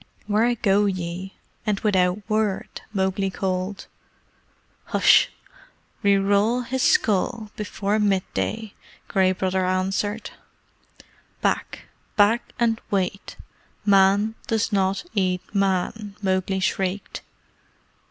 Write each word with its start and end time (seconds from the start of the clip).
"Where 0.25 0.55
go 0.55 0.85
ye, 0.85 1.35
and 1.63 1.79
without 1.81 2.27
word?" 2.27 2.81
Mowgli 2.91 3.29
called. 3.29 3.85
"H'sh! 4.93 5.27
We 6.01 6.17
roll 6.17 6.61
his 6.61 6.81
skull 6.81 7.51
here 7.51 7.51
before 7.55 7.99
mid 7.99 8.23
day!" 8.33 8.73
Gray 9.07 9.31
Brother 9.31 9.63
answered. 9.63 10.31
"Back! 11.41 11.85
Back 12.15 12.51
and 12.59 12.81
wait! 12.89 13.35
Man 13.85 14.33
does 14.47 14.71
not 14.73 15.05
eat 15.13 15.41
Man!" 15.53 16.15
Mowgli 16.23 16.59
shrieked. 16.61 17.21